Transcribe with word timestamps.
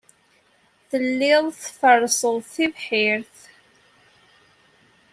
Telliḍ 0.89 1.45
tferrseḍ 1.61 2.35
tibḥirt. 2.53 3.37